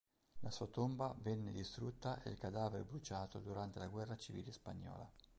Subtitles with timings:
[0.39, 5.07] La sua tomba venne distrutta e il cadavere bruciato durante la Guerra civile spagnola.